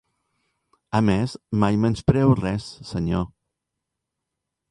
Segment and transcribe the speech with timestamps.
[0.99, 3.23] A més, mai menyspreo res, senyor.